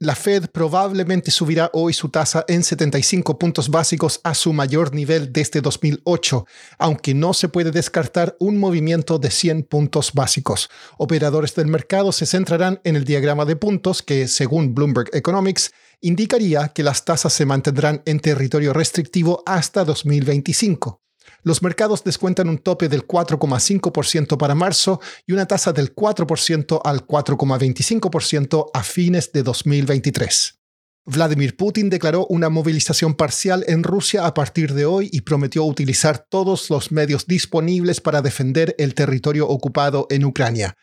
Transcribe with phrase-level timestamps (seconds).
[0.00, 5.32] La Fed probablemente subirá hoy su tasa en 75 puntos básicos a su mayor nivel
[5.32, 6.46] desde 2008,
[6.78, 10.70] aunque no se puede descartar un movimiento de 100 puntos básicos.
[10.98, 16.68] Operadores del mercado se centrarán en el diagrama de puntos que, según Bloomberg Economics, indicaría
[16.68, 21.00] que las tasas se mantendrán en territorio restrictivo hasta 2025
[21.42, 27.06] los mercados descuentan un tope del 4,5% para marzo y una tasa del 4% al
[27.06, 30.58] 4,25% a fines de 2023.
[31.06, 36.26] Vladimir Putin declaró una movilización parcial en Rusia a partir de hoy y prometió utilizar
[36.28, 40.76] todos los medios disponibles para defender el territorio ocupado en Ucrania.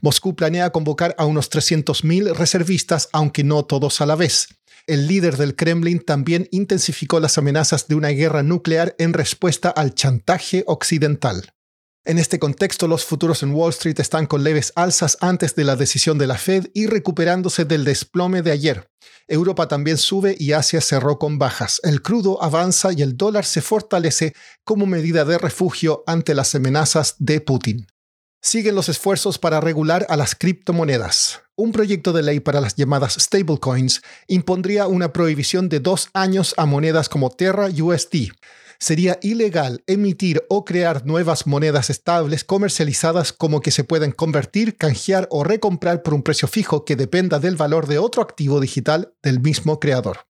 [0.00, 4.48] Moscú planea convocar a unos 300.000 reservistas, aunque no todos a la vez
[4.88, 9.94] el líder del Kremlin también intensificó las amenazas de una guerra nuclear en respuesta al
[9.94, 11.52] chantaje occidental.
[12.04, 15.76] En este contexto, los futuros en Wall Street están con leves alzas antes de la
[15.76, 18.88] decisión de la Fed y recuperándose del desplome de ayer.
[19.26, 21.82] Europa también sube y Asia cerró con bajas.
[21.84, 24.32] El crudo avanza y el dólar se fortalece
[24.64, 27.86] como medida de refugio ante las amenazas de Putin.
[28.40, 31.42] Siguen los esfuerzos para regular a las criptomonedas.
[31.56, 36.64] Un proyecto de ley para las llamadas stablecoins impondría una prohibición de dos años a
[36.64, 38.30] monedas como Terra USD.
[38.78, 45.26] Sería ilegal emitir o crear nuevas monedas estables comercializadas como que se pueden convertir, canjear
[45.32, 49.40] o recomprar por un precio fijo que dependa del valor de otro activo digital del
[49.40, 50.28] mismo creador.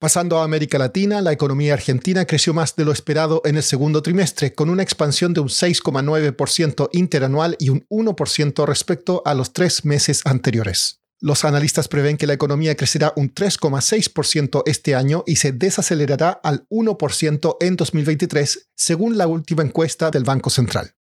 [0.00, 4.00] Pasando a América Latina, la economía argentina creció más de lo esperado en el segundo
[4.00, 9.84] trimestre, con una expansión de un 6,9% interanual y un 1% respecto a los tres
[9.84, 11.02] meses anteriores.
[11.20, 16.66] Los analistas prevén que la economía crecerá un 3,6% este año y se desacelerará al
[16.70, 20.94] 1% en 2023, según la última encuesta del Banco Central.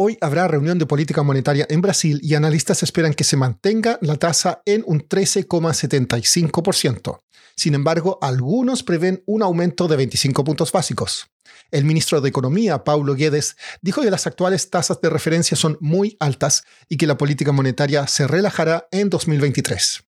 [0.00, 4.14] Hoy habrá reunión de política monetaria en Brasil y analistas esperan que se mantenga la
[4.14, 7.18] tasa en un 13,75%.
[7.56, 11.26] Sin embargo, algunos prevén un aumento de 25 puntos básicos.
[11.72, 16.16] El ministro de Economía, Paulo Guedes, dijo que las actuales tasas de referencia son muy
[16.20, 20.04] altas y que la política monetaria se relajará en 2023.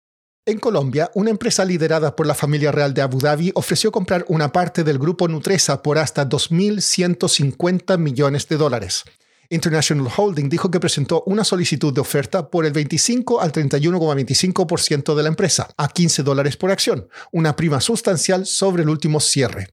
[0.46, 4.52] En Colombia, una empresa liderada por la familia real de Abu Dhabi ofreció comprar una
[4.52, 9.02] parte del grupo Nutresa por hasta 2.150 millones de dólares.
[9.50, 15.22] International Holding dijo que presentó una solicitud de oferta por el 25 al 31,25% de
[15.24, 19.68] la empresa, a 15 dólares por acción, una prima sustancial sobre el último cierre.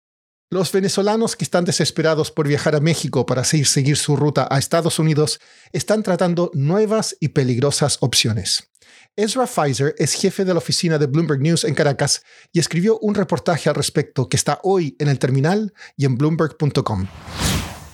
[0.49, 4.97] Los venezolanos que están desesperados por viajar a México para seguir su ruta a Estados
[4.97, 5.39] Unidos
[5.73, 8.71] están tratando nuevas y peligrosas opciones.
[9.15, 13.13] Ezra Pfizer es jefe de la oficina de Bloomberg News en Caracas y escribió un
[13.13, 17.07] reportaje al respecto que está hoy en el terminal y en bloomberg.com.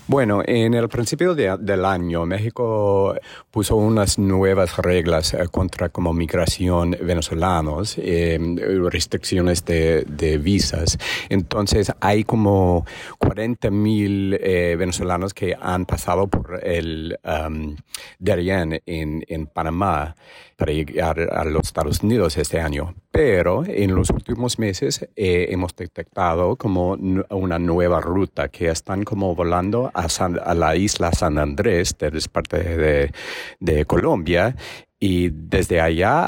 [0.05, 3.15] Bueno, en el principio del año México
[3.49, 8.37] puso unas nuevas reglas eh, contra como migración venezolanos, eh,
[8.91, 10.97] restricciones de, visas.
[11.29, 12.85] Entonces hay como
[13.17, 17.77] 40 mil eh, venezolanos que han pasado por el um,
[18.19, 20.17] Darien en, en Panamá
[20.57, 22.93] para llegar a los Estados Unidos este año.
[23.13, 26.93] Pero en los últimos meses eh, hemos detectado como
[27.29, 30.07] una nueva ruta que están como volando a,
[30.43, 33.11] a la isla San Andrés, que es parte de,
[33.59, 34.55] de Colombia,
[34.99, 36.25] y desde allá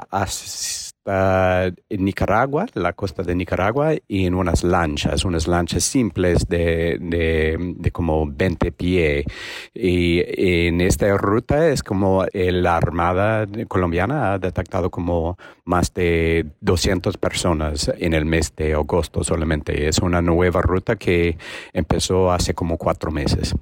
[1.06, 7.92] en Nicaragua, la costa de Nicaragua, y en unas lanchas, unas lanchas simples de, de,
[7.92, 9.26] como 20 pies.
[9.74, 17.18] Y en esta ruta es como la Armada colombiana ha detectado como más de 200
[17.18, 19.88] personas en el mes de agosto solamente.
[19.88, 21.38] Es una nueva ruta que
[21.74, 23.54] empezó hace como cuatro meses.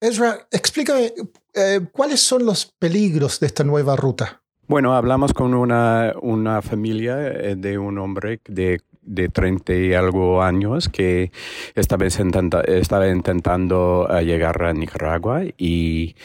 [0.00, 1.12] Ezra, explícame,
[1.54, 4.42] eh, ¿cuáles son los peligros de esta nueva ruta?
[4.68, 10.42] Bueno, hablamos con una, una familia eh, de un hombre de de 30 y algo
[10.42, 11.30] años que
[11.74, 12.18] esta vez
[12.66, 16.16] estaba intentando eh, llegar a Nicaragua y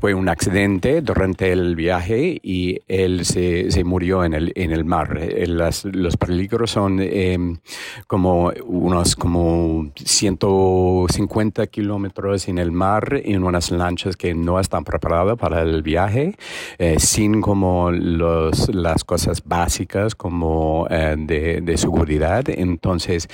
[0.00, 4.84] fue un accidente durante el viaje y él se, se murió en el, en el
[4.84, 5.18] mar.
[5.20, 7.58] Eh, los peligros son em,
[8.06, 15.38] como unos como 150 kilómetros en el mar en unas lanchas que no están preparadas
[15.38, 16.36] para el viaje,
[16.78, 23.28] eh, sin como los, las cosas básicas como de seguridad entonces,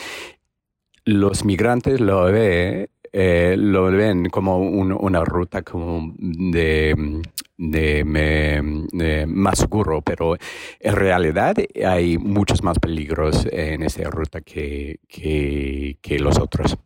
[1.05, 7.23] los migrantes lo ven eh, lo ven como una ruta como de,
[7.57, 8.05] de,
[9.27, 10.37] más seguro, pero
[10.79, 16.79] en realidad hay muchos más peligros en esta ruta que, que, que los otros.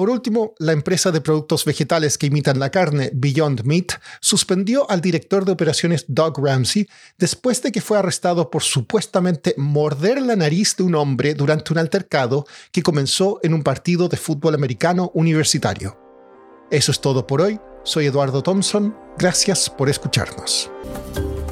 [0.00, 5.02] Por último, la empresa de productos vegetales que imitan la carne, Beyond Meat, suspendió al
[5.02, 6.88] director de operaciones Doug Ramsey
[7.18, 11.78] después de que fue arrestado por supuestamente morder la nariz de un hombre durante un
[11.78, 15.98] altercado que comenzó en un partido de fútbol americano universitario.
[16.70, 17.60] Eso es todo por hoy.
[17.84, 18.96] Soy Eduardo Thompson.
[19.18, 20.70] Gracias por escucharnos.